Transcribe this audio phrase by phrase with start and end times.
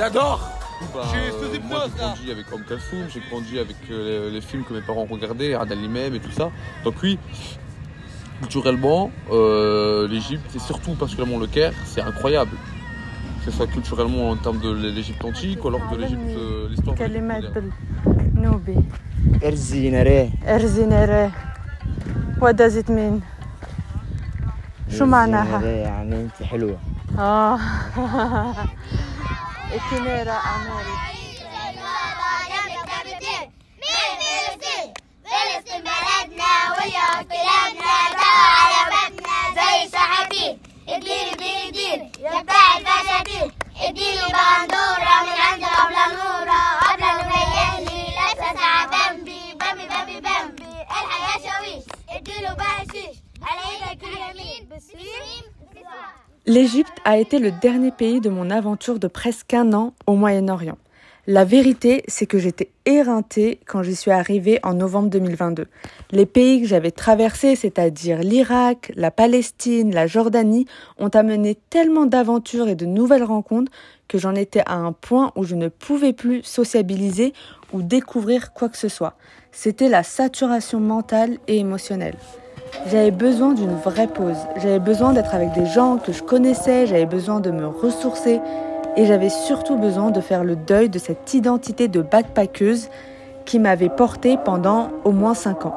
[0.00, 0.40] J'adore
[0.94, 2.06] Bah, Je suis sous euh, moi, hypnose, j'ai là.
[2.08, 5.54] grandi avec Om Kalsoum, j'ai grandi avec euh, les, les films que mes parents regardaient,
[5.54, 6.50] Adal Imem et tout ça.
[6.84, 7.18] Donc oui,
[8.40, 12.50] culturellement, euh, l'Égypte, et surtout particulièrement le Caire, c'est incroyable.
[13.44, 16.94] Que ce soit culturellement en termes de l'Égypte antique ou alors de l'Égypte, euh, l'histoire
[16.96, 17.70] de l'Égypte كلمات moderne.
[18.06, 18.76] بالنوبي
[19.44, 21.30] ارزينا ارزينيري
[22.40, 23.20] what does it mean
[24.98, 26.78] شو معناها يعني انت حلوه
[27.18, 27.58] اه
[29.73, 30.95] اكينيرا اعمالي
[32.87, 33.53] فلسطين
[35.23, 36.51] بلدنا
[42.41, 50.19] بتاع الفساتين اديني بندورة من عند أبلة نورة أبلة مبيني لابسة ساعة بامبي بامبي بامبي
[50.21, 55.43] بامبي الحياة شاويش اديله بقشيش على إيدك اليمين بسليم
[56.47, 60.79] L'Égypte a été le dernier pays de mon aventure de presque un an au Moyen-Orient.
[61.27, 65.67] La vérité, c'est que j'étais éreintée quand j'y suis arrivée en novembre 2022.
[66.09, 70.65] Les pays que j'avais traversés, c'est-à-dire l'Irak, la Palestine, la Jordanie,
[70.97, 73.71] ont amené tellement d'aventures et de nouvelles rencontres
[74.07, 77.33] que j'en étais à un point où je ne pouvais plus sociabiliser
[77.71, 79.13] ou découvrir quoi que ce soit.
[79.51, 82.17] C'était la saturation mentale et émotionnelle.
[82.87, 84.37] J'avais besoin d'une vraie pause.
[84.57, 88.39] J'avais besoin d'être avec des gens que je connaissais, j'avais besoin de me ressourcer
[88.97, 92.89] et j'avais surtout besoin de faire le deuil de cette identité de backpackeuse
[93.45, 95.75] qui m'avait portée pendant au moins 5 ans.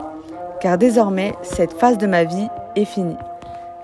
[0.60, 3.16] Car désormais, cette phase de ma vie est finie.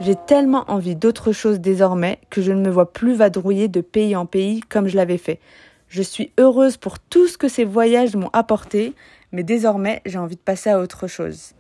[0.01, 4.17] J'ai tellement envie d'autre chose désormais que je ne me vois plus vadrouiller de pays
[4.17, 5.41] en pays comme je l'avais fait.
[5.89, 8.95] Je suis heureuse pour tout ce que ces voyages m'ont apporté,
[9.33, 11.53] mais désormais j'ai envie de passer à autre chose.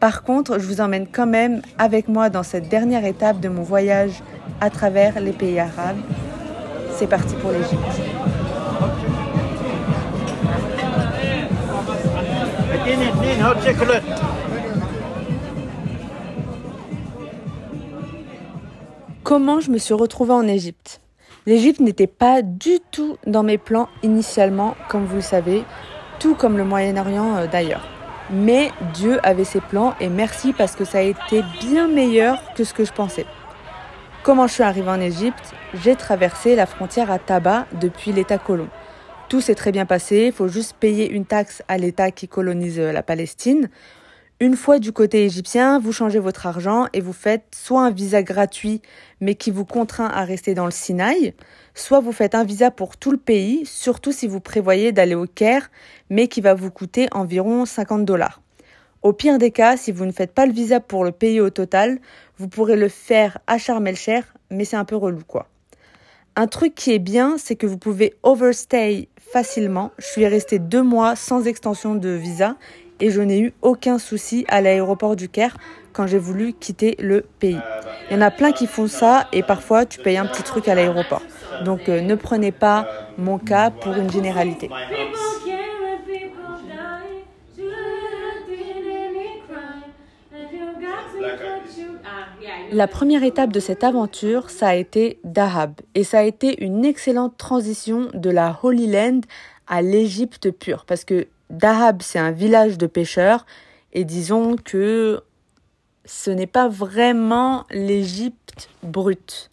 [0.00, 3.62] Par contre, je vous emmène quand même avec moi dans cette dernière étape de mon
[3.62, 4.22] voyage
[4.60, 6.00] à travers les pays arabes.
[6.92, 7.80] C'est parti pour l'Égypte.
[19.22, 21.00] Comment je me suis retrouvée en Égypte?
[21.46, 25.64] L'Égypte n'était pas du tout dans mes plans initialement, comme vous le savez,
[26.18, 27.95] tout comme le Moyen-Orient euh, d'ailleurs.
[28.30, 32.64] Mais Dieu avait ses plans et merci parce que ça a été bien meilleur que
[32.64, 33.26] ce que je pensais.
[34.24, 35.54] Comment je suis arrivée en Égypte?
[35.74, 38.68] J'ai traversé la frontière à Taba depuis l'État colon.
[39.28, 42.78] Tout s'est très bien passé, il faut juste payer une taxe à l'État qui colonise
[42.78, 43.68] euh, la Palestine.
[44.38, 48.22] Une fois du côté égyptien, vous changez votre argent et vous faites soit un visa
[48.22, 48.82] gratuit
[49.18, 51.32] mais qui vous contraint à rester dans le Sinaï,
[51.74, 55.24] soit vous faites un visa pour tout le pays, surtout si vous prévoyez d'aller au
[55.26, 55.70] Caire,
[56.10, 58.42] mais qui va vous coûter environ 50 dollars.
[59.00, 61.48] Au pire des cas, si vous ne faites pas le visa pour le pays au
[61.48, 61.98] total,
[62.36, 65.48] vous pourrez le faire à Sharm el-Sheikh, mais c'est un peu relou quoi.
[66.38, 69.92] Un truc qui est bien, c'est que vous pouvez overstay facilement.
[69.96, 72.56] Je suis restée deux mois sans extension de visa
[73.00, 75.56] et je n'ai eu aucun souci à l'aéroport du Caire
[75.92, 77.58] quand j'ai voulu quitter le pays.
[78.10, 80.68] Il y en a plein qui font ça et parfois tu payes un petit truc
[80.68, 81.22] à l'aéroport.
[81.64, 82.86] Donc euh, ne prenez pas
[83.18, 84.68] mon cas pour une généralité.
[92.72, 95.80] La première étape de cette aventure, ça a été Dahab.
[95.94, 99.20] Et ça a été une excellente transition de la Holy Land
[99.66, 100.84] à l'Égypte pure.
[100.84, 103.46] Parce que Dahab, c'est un village de pêcheurs.
[103.92, 105.22] Et disons que
[106.04, 109.50] ce n'est pas vraiment l'Égypte brute.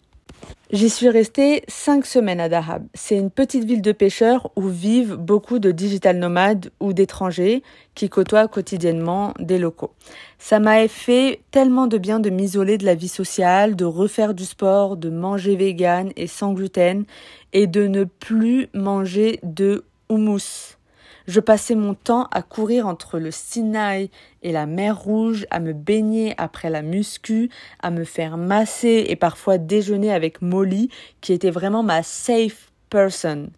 [0.70, 2.86] J'y suis restée cinq semaines à Dahab.
[2.94, 7.62] C'est une petite ville de pêcheurs où vivent beaucoup de digital nomades ou d'étrangers
[7.94, 9.92] qui côtoient quotidiennement des locaux.
[10.38, 14.44] Ça m'a fait tellement de bien de m'isoler de la vie sociale, de refaire du
[14.44, 17.04] sport, de manger vegan et sans gluten
[17.52, 20.76] et de ne plus manger de houmous.
[21.26, 24.10] Je passais mon temps à courir entre le Sinaï
[24.42, 27.48] et la mer Rouge, à me baigner après la muscu,
[27.82, 30.90] à me faire masser et parfois déjeuner avec Molly,
[31.22, 33.48] qui était vraiment ma safe person,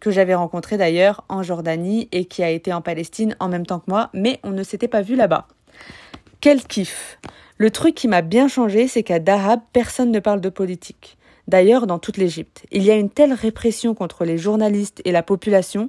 [0.00, 3.78] que j'avais rencontrée d'ailleurs en Jordanie et qui a été en Palestine en même temps
[3.78, 5.46] que moi, mais on ne s'était pas vu là-bas.
[6.40, 7.20] Quel kiff
[7.58, 11.16] Le truc qui m'a bien changé, c'est qu'à Dahab, personne ne parle de politique.
[11.46, 15.22] D'ailleurs, dans toute l'Égypte, il y a une telle répression contre les journalistes et la
[15.22, 15.88] population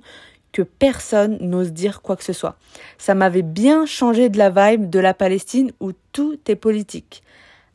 [0.51, 2.57] que personne n'ose dire quoi que ce soit.
[2.97, 7.23] Ça m'avait bien changé de la vibe de la Palestine où tout est politique.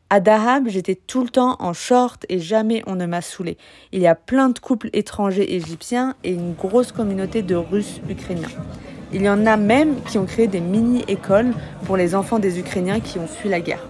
[0.09, 3.57] À Dahab, j'étais tout le temps en short et jamais on ne m'a saoulé.
[3.91, 8.49] Il y a plein de couples étrangers égyptiens et une grosse communauté de Russes ukrainiens.
[9.11, 11.53] Il y en a même qui ont créé des mini-écoles
[11.85, 13.83] pour les enfants des Ukrainiens qui ont fui la guerre.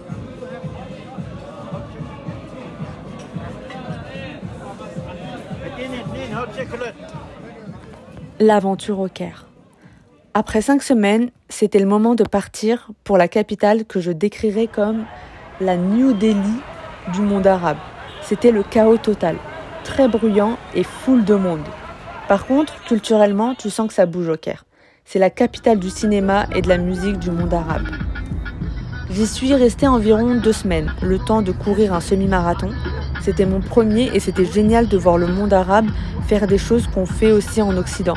[8.46, 9.48] L'aventure au Caire.
[10.32, 15.04] Après cinq semaines, c'était le moment de partir pour la capitale que je décrirais comme
[15.60, 16.60] la New Delhi
[17.12, 17.78] du monde arabe.
[18.22, 19.34] C'était le chaos total,
[19.82, 21.64] très bruyant et full de monde.
[22.28, 24.64] Par contre, culturellement, tu sens que ça bouge au Caire.
[25.04, 27.88] C'est la capitale du cinéma et de la musique du monde arabe.
[29.10, 32.70] J'y suis restée environ deux semaines, le temps de courir un semi-marathon.
[33.22, 35.88] C'était mon premier et c'était génial de voir le monde arabe
[36.26, 38.16] faire des choses qu'on fait aussi en Occident.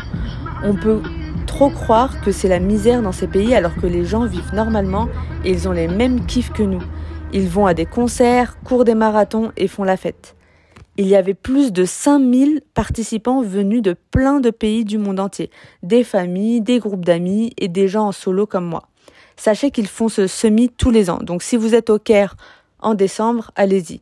[0.64, 1.02] On peut
[1.46, 5.08] trop croire que c'est la misère dans ces pays alors que les gens vivent normalement
[5.44, 6.82] et ils ont les mêmes kiffs que nous.
[7.34, 10.36] Ils vont à des concerts, courent des marathons et font la fête.
[10.98, 15.50] Il y avait plus de 5000 participants venus de plein de pays du monde entier,
[15.82, 18.90] des familles, des groupes d'amis et des gens en solo comme moi.
[19.38, 22.36] Sachez qu'ils font ce semi tous les ans, donc si vous êtes au Caire
[22.80, 24.02] en décembre, allez-y.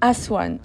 [0.00, 0.12] à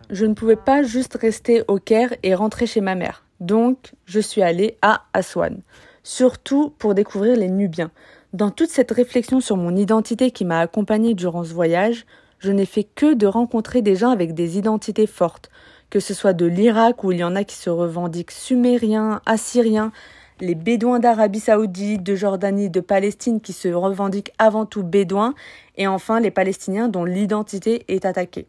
[0.09, 3.23] Je ne pouvais pas juste rester au Caire et rentrer chez ma mère.
[3.39, 5.61] Donc, je suis allée à Aswan.
[6.03, 7.91] Surtout pour découvrir les Nubiens.
[8.33, 12.05] Dans toute cette réflexion sur mon identité qui m'a accompagnée durant ce voyage,
[12.39, 15.49] je n'ai fait que de rencontrer des gens avec des identités fortes,
[15.89, 19.91] que ce soit de l'Irak où il y en a qui se revendiquent sumériens, assyriens,
[20.39, 25.35] les bédouins d'Arabie saoudite, de Jordanie, de Palestine qui se revendiquent avant tout bédouins,
[25.77, 28.47] et enfin les Palestiniens dont l'identité est attaquée.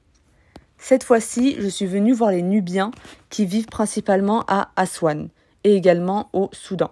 [0.84, 2.90] Cette fois-ci, je suis venue voir les Nubiens
[3.30, 5.28] qui vivent principalement à Aswan
[5.62, 6.90] et également au Soudan.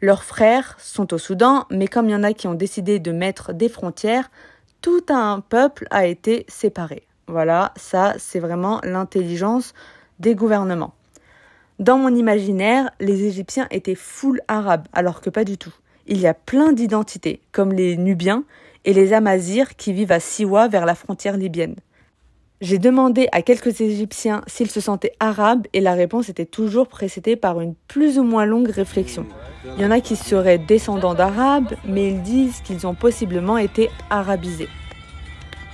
[0.00, 3.12] Leurs frères sont au Soudan, mais comme il y en a qui ont décidé de
[3.12, 4.30] mettre des frontières,
[4.80, 7.06] tout un peuple a été séparé.
[7.26, 9.74] Voilà, ça c'est vraiment l'intelligence
[10.18, 10.94] des gouvernements.
[11.78, 15.74] Dans mon imaginaire, les Égyptiens étaient full arabes, alors que pas du tout.
[16.06, 18.44] Il y a plein d'identités, comme les Nubiens
[18.86, 21.76] et les Amazirs qui vivent à Siwa vers la frontière libyenne.
[22.62, 27.36] J'ai demandé à quelques Égyptiens s'ils se sentaient arabes et la réponse était toujours précédée
[27.36, 29.26] par une plus ou moins longue réflexion.
[29.76, 33.90] Il y en a qui seraient descendants d'arabes, mais ils disent qu'ils ont possiblement été
[34.08, 34.70] arabisés.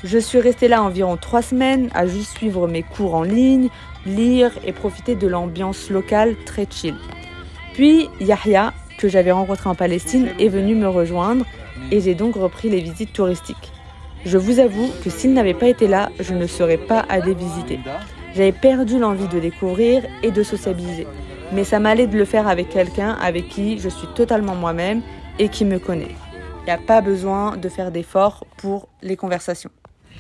[0.03, 3.69] Je suis restée là environ trois semaines à juste suivre mes cours en ligne,
[4.05, 6.97] lire et profiter de l'ambiance locale très chill.
[7.75, 11.47] Puis Yahya, que j'avais rencontré en Palestine, est venu me rejoindre
[11.93, 13.72] et j'ai donc repris les visites touristiques.
[14.25, 17.81] Je vous avoue que s'il n'avait pas été là, je ne serais pas allée visiter.
[18.35, 21.07] J'avais perdu l'envie de découvrir et de sociabiliser.
[21.53, 25.03] Mais ça m'allait de le faire avec quelqu'un avec qui je suis totalement moi-même
[25.39, 26.15] et qui me connaît.
[26.63, 29.71] Il n'y a pas besoin de faire d'efforts pour les conversations.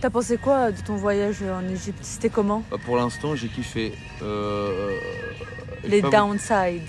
[0.00, 2.00] T'as pensé quoi de ton voyage en Égypte?
[2.02, 2.64] C'était comment?
[2.70, 3.92] Bah, pour l'instant, j'ai kiffé.
[4.20, 4.98] Euh,
[5.84, 6.82] je Les downsides.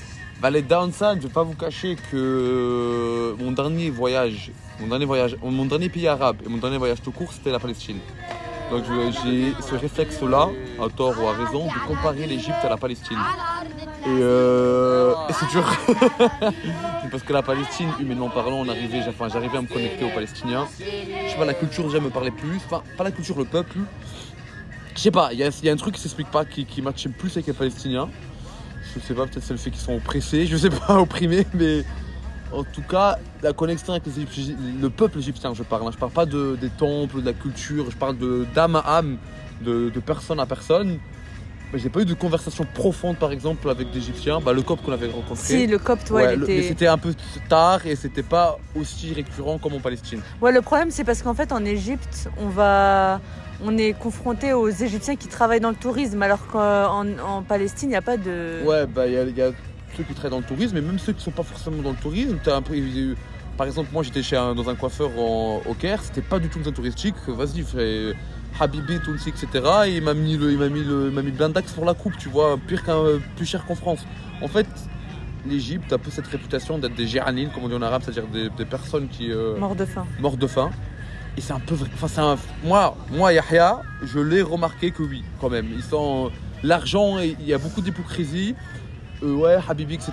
[0.43, 5.05] Bah, les downsides, je vais pas vous cacher que euh, mon dernier voyage, mon dernier
[5.05, 7.99] voyage, mon dernier pays arabe et mon dernier voyage tout court, c'était la Palestine.
[8.69, 8.83] Donc
[9.23, 10.49] j'ai ce réflexe-là,
[10.83, 13.19] à tort ou à raison, de comparer l'Égypte à la Palestine.
[14.05, 15.63] Et, euh, c'est dur.
[17.09, 20.67] Parce que la Palestine, humainement parlant, on arrivait, enfin, j'arrivais à me connecter aux Palestiniens.
[20.77, 22.57] Je sais pas, la culture déjà me parlait plus.
[22.57, 23.77] Enfin, pas la culture, le peuple.
[24.93, 27.47] Je sais pas, il y a, un truc qui s'explique pas, qui, qui plus avec
[27.47, 28.09] les Palestiniens.
[28.95, 31.83] Je sais pas, peut-être c'est le fait qu'ils sont oppressés, je sais pas, opprimés, mais
[32.51, 35.87] en tout cas, la connexion avec les le peuple égyptien, je parle.
[35.87, 35.91] hein.
[35.91, 39.17] Je parle pas de, des temples, de la culture, je parle de d'âme à âme,
[39.61, 40.99] de, de personne à personne.
[41.71, 44.39] Mais j'ai pas eu de conversation profonde, par exemple, avec des Égyptiens.
[44.39, 45.43] Bah, le copte qu'on avait rencontré.
[45.43, 47.15] Si, le copte, ouais, Ouais, il le- était- mais c'était un peu
[47.49, 50.21] tard et c'était pas aussi récurrent comme en Palestine.
[50.39, 53.19] Ouais, le problème, c'est parce qu'en fait, en Égypte, on va.
[53.61, 57.91] On est confronté aux Égyptiens qui travaillent dans le tourisme, alors qu'en en Palestine, il
[57.91, 58.61] n'y a pas de.
[58.65, 59.51] Ouais, bah il y, a- il y a
[59.95, 61.95] ceux qui travaillent dans le tourisme, mais même ceux qui sont pas forcément dans le
[61.97, 62.37] tourisme.
[62.43, 63.17] t'as un peu- il y a eu-
[63.57, 66.49] par exemple, moi j'étais chez un- dans un coiffeur en- au Caire, c'était pas du
[66.49, 67.15] tout une zone touristique.
[67.27, 68.13] Vas-y, fais
[68.59, 69.47] Habibi, Tounsi, etc.
[69.87, 71.93] Et il m'a mis le, il m'a mis le, il m'a mis blindax pour la
[71.93, 73.01] coupe, tu vois, pire qu'un,
[73.35, 73.99] plus cher qu'en France.
[74.41, 74.67] En fait,
[75.45, 78.27] l'Égypte a un peu cette réputation d'être des géranines, comme on dit en arabe, c'est-à-dire
[78.27, 80.05] des, des personnes qui euh, Mort de faim.
[80.19, 80.69] mortes de faim.
[81.37, 81.89] Et c'est un peu vrai.
[81.93, 82.37] Enfin, c'est un...
[82.63, 85.67] Moi, moi, Yahya, je l'ai remarqué que oui, quand même.
[85.75, 86.31] Ils sont.
[86.63, 88.55] L'argent, et il y a beaucoup d'hypocrisie.
[89.23, 90.11] Euh, ouais, Habibi, etc.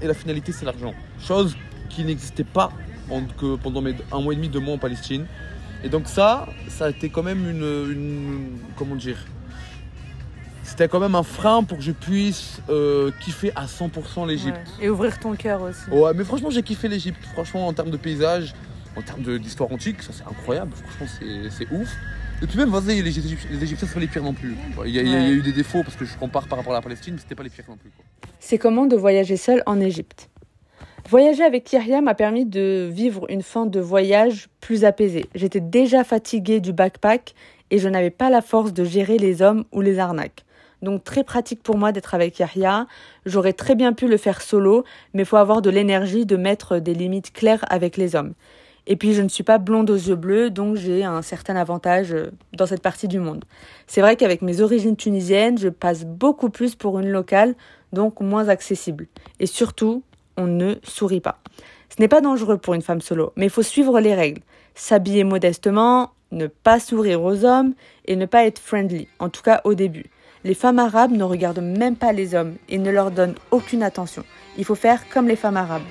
[0.00, 0.94] Et la finalité, c'est l'argent.
[1.20, 1.54] Chose
[1.90, 2.72] qui n'existait pas
[3.10, 5.26] en- que pendant mes un mois et demi, deux mois en Palestine.
[5.84, 7.90] Et donc, ça, ça a été quand même une.
[7.92, 9.18] une- comment dire
[10.66, 14.56] c'était quand même un frein pour que je puisse euh, kiffer à 100% l'Égypte.
[14.78, 14.86] Ouais.
[14.86, 15.88] Et ouvrir ton cœur aussi.
[15.90, 16.12] Ouais.
[16.16, 17.22] mais franchement, j'ai kiffé l'Égypte.
[17.34, 18.54] Franchement, en termes de paysage,
[18.96, 20.72] en termes d'histoire antique, ça c'est incroyable.
[20.74, 21.06] Franchement,
[21.50, 21.88] c'est- ouf.
[22.42, 24.54] Et puis même, vas-y, les, Égyptiens- les Égyptiens, c'est pas les pires non plus.
[24.84, 26.76] Il y, a, il y eu des défauts parce que je compare par rapport à
[26.76, 27.90] la Palestine, mais c'était pas les pires non plus.
[28.40, 30.28] C'est comment de voyager seul en Égypte?
[31.08, 35.26] Voyager avec Kyria m'a permis de vivre une fin de voyage plus apaisée.
[35.34, 37.34] J'étais déjà fatiguée du backpack
[37.70, 40.44] et je n'avais pas la force de gérer les hommes ou les arnaques.
[40.82, 42.86] Donc très pratique pour moi d'être avec Yahya.
[43.26, 44.84] J'aurais très bien pu le faire solo,
[45.14, 48.34] mais il faut avoir de l'énergie de mettre des limites claires avec les hommes.
[48.86, 52.12] Et puis je ne suis pas blonde aux yeux bleus, donc j'ai un certain avantage
[52.12, 53.44] euh, dans cette partie du monde.
[53.86, 57.54] C'est vrai qu'avec mes origines tunisiennes, je passe beaucoup plus pour une locale,
[57.92, 59.06] donc moins accessible.
[59.40, 60.02] Et surtout,
[60.36, 61.38] on ne sourit pas.
[61.88, 64.42] Ce n'est pas dangereux pour une femme solo, mais il faut suivre les règles.
[64.74, 67.74] S'habiller modestement, ne pas sourire aux hommes
[68.06, 70.06] et ne pas être friendly, en tout cas au début.
[70.42, 74.24] Les femmes arabes ne regardent même pas les hommes et ne leur donnent aucune attention.
[74.58, 75.82] Il faut faire comme les femmes arabes.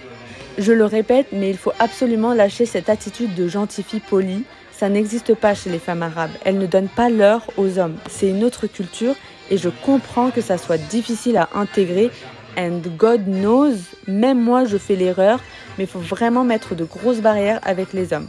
[0.59, 4.43] Je le répète, mais il faut absolument lâcher cette attitude de gentille fille polie.
[4.71, 6.31] Ça n'existe pas chez les femmes arabes.
[6.45, 7.95] Elles ne donnent pas l'heure aux hommes.
[8.07, 9.15] C'est une autre culture
[9.49, 12.11] et je comprends que ça soit difficile à intégrer.
[12.55, 13.73] And God knows,
[14.07, 15.39] même moi je fais l'erreur,
[15.77, 18.27] mais il faut vraiment mettre de grosses barrières avec les hommes.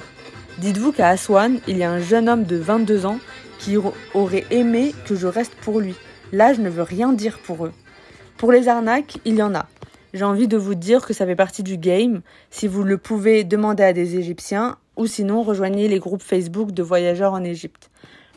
[0.58, 3.18] Dites-vous qu'à Aswan, il y a un jeune homme de 22 ans
[3.58, 3.76] qui
[4.14, 5.94] aurait aimé que je reste pour lui.
[6.32, 7.72] Là, je ne veux rien dire pour eux.
[8.38, 9.66] Pour les arnaques, il y en a.
[10.14, 12.22] J'ai envie de vous dire que ça fait partie du game.
[12.48, 16.84] Si vous le pouvez, demandez à des Égyptiens ou sinon rejoignez les groupes Facebook de
[16.84, 17.90] voyageurs en Égypte.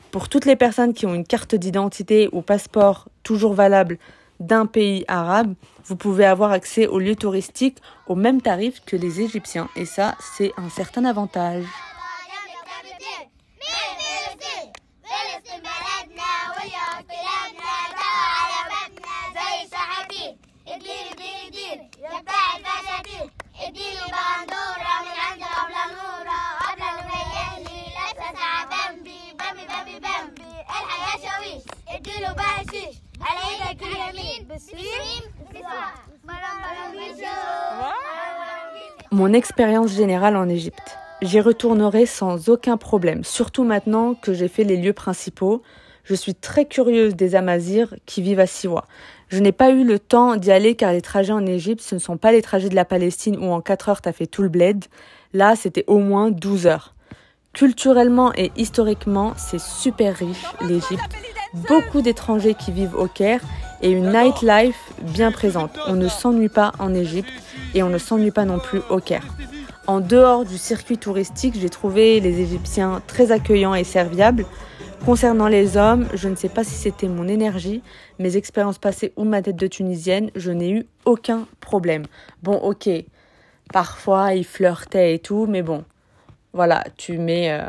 [0.09, 3.99] Pour toutes les personnes qui ont une carte d'identité ou passeport toujours valable
[4.39, 5.53] d'un pays arabe,
[5.85, 10.15] vous pouvez avoir accès aux lieux touristiques au même tarif que les Égyptiens et ça,
[10.35, 11.63] c'est un certain avantage.
[39.11, 40.97] mon expérience générale en Égypte.
[41.21, 45.63] J'y retournerai sans aucun problème, surtout maintenant que j'ai fait les lieux principaux.
[46.03, 48.85] Je suis très curieuse des Amazirs qui vivent à Siwa.
[49.29, 51.99] Je n'ai pas eu le temps d'y aller car les trajets en Égypte, ce ne
[51.99, 54.49] sont pas les trajets de la Palestine où en 4 heures t'as fait tout le
[54.49, 54.85] bled.
[55.33, 56.93] Là, c'était au moins 12 heures.
[57.57, 61.15] Culturellement et historiquement, c'est super riche, l'Égypte.
[61.67, 63.41] Beaucoup d'étrangers qui vivent au Caire
[63.81, 65.71] et une nightlife bien présente.
[65.87, 67.31] On ne s'ennuie pas en Égypte
[67.73, 69.25] et on ne s'ennuie pas non plus au Caire.
[69.87, 74.45] En dehors du circuit touristique, j'ai trouvé les Égyptiens très accueillants et serviables.
[75.03, 77.81] Concernant les hommes, je ne sais pas si c'était mon énergie,
[78.19, 82.03] mes expériences passées ou ma tête de tunisienne, je n'ai eu aucun problème.
[82.43, 82.87] Bon, ok,
[83.73, 85.85] parfois ils flirtaient et tout, mais bon,
[86.57, 87.61] voilà, tu mets, euh,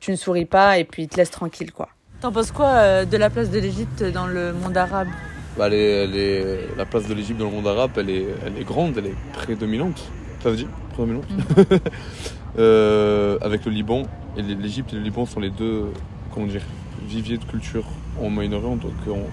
[0.00, 1.88] tu ne souris pas et puis ils te laissent tranquille, quoi.
[2.20, 5.08] T'en penses quoi euh, de la place de l'Égypte dans le monde arabe?
[5.56, 8.26] Bah, elle est- elle est- la place de l'Égypte dans le monde arabe, elle est,
[8.44, 10.02] elle est grande, elle est prédominante.
[10.42, 11.24] Ça veut dire Prédominante
[12.58, 14.02] Euh, Avec le Liban,
[14.36, 15.92] et l'Égypte et le Liban sont les deux,
[16.32, 16.62] comment dire,
[17.06, 17.84] viviers de culture
[18.20, 19.26] en Moyen-Orient, donc on-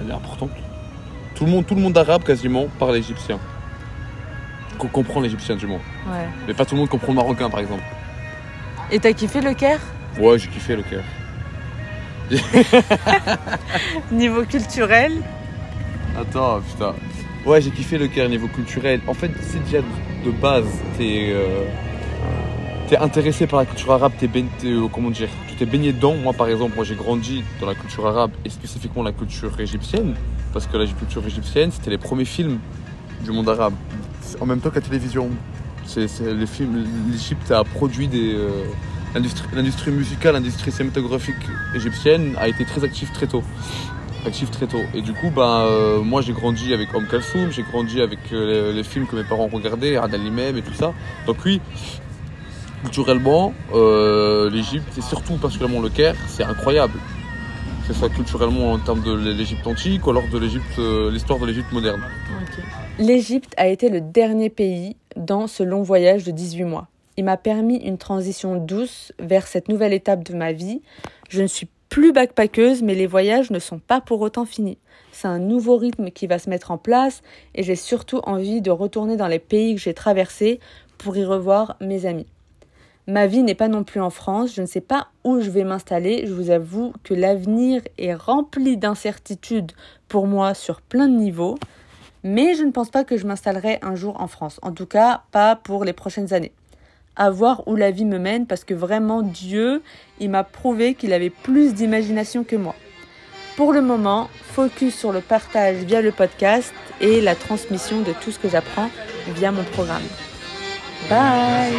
[0.00, 0.50] elle est importante.
[1.34, 3.38] Tout le monde, tout le monde arabe quasiment parle égyptien.
[4.78, 5.80] Qu'on comprend l'égyptien du moins.
[6.08, 6.28] Ouais.
[6.46, 7.82] Mais pas tout le monde comprend le marocain par exemple.
[8.90, 9.80] Et t'as kiffé le Caire?
[10.18, 11.04] Ouais, j'ai kiffé le cœur.
[14.12, 15.12] Niveau culturel?
[16.18, 16.94] Attends, putain.
[17.46, 19.00] Ouais, j'ai kiffé le Caire niveau culturel.
[19.06, 20.66] En fait, c'est déjà de base,
[20.96, 21.64] t'es euh,
[23.00, 26.14] intéressé par la culture arabe, t'es baigné, t'es, euh, comment dire, tu t'es baigné dedans.
[26.14, 30.14] Moi, par exemple, moi j'ai grandi dans la culture arabe et spécifiquement la culture égyptienne,
[30.52, 32.58] parce que la culture égyptienne, c'était les premiers films
[33.24, 33.74] du monde arabe.
[34.40, 35.30] En même temps que la télévision,
[35.86, 36.84] c'est les films.
[37.10, 38.64] L'Égypte a produit des euh,
[39.54, 41.36] l'industrie musicale, l'industrie cinématographique
[41.74, 43.42] égyptienne a été très active très tôt
[44.26, 44.82] active très tôt.
[44.94, 48.74] Et du coup, bah, euh, moi j'ai grandi avec Om Kalsoum, j'ai grandi avec euh,
[48.74, 50.92] les, films que mes parents regardaient, Adal Imem et tout ça.
[51.24, 51.60] Donc oui,
[52.82, 53.54] culturellement,
[54.52, 56.98] l'Égypte, et surtout particulièrement le Caire, c'est incroyable.
[57.86, 60.78] Que ce soit culturellement en termes de l'Égypte antique ou alors de l'Égypte,
[61.10, 62.02] l'histoire de l'Égypte moderne.
[62.98, 66.88] L'Égypte a été le dernier pays dans ce long voyage de 18 mois.
[67.16, 70.82] Il m'a permis une transition douce vers cette nouvelle étape de ma vie.
[71.28, 74.78] Je ne suis plus backpackeuse, mais les voyages ne sont pas pour autant finis.
[75.12, 77.22] C'est un nouveau rythme qui va se mettre en place
[77.54, 80.58] et j'ai surtout envie de retourner dans les pays que j'ai traversés
[80.98, 82.26] pour y revoir mes amis.
[83.06, 85.64] Ma vie n'est pas non plus en France, je ne sais pas où je vais
[85.64, 89.70] m'installer, je vous avoue que l'avenir est rempli d'incertitudes
[90.08, 91.54] pour moi sur plein de niveaux,
[92.24, 95.22] mais je ne pense pas que je m'installerai un jour en France, en tout cas
[95.30, 96.52] pas pour les prochaines années.
[97.16, 99.82] À voir où la vie me mène parce que vraiment Dieu,
[100.20, 102.76] il m'a prouvé qu'il avait plus d'imagination que moi.
[103.56, 108.30] Pour le moment, focus sur le partage via le podcast et la transmission de tout
[108.30, 108.88] ce que j'apprends
[109.34, 110.02] via mon programme.
[111.10, 111.74] Bye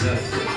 [0.00, 0.47] Yes, sir.